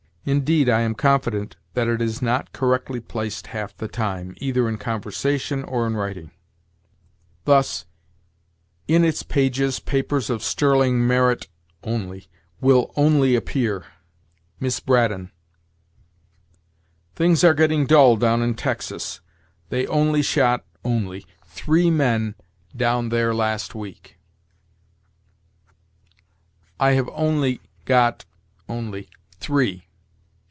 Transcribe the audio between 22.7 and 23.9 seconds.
down there last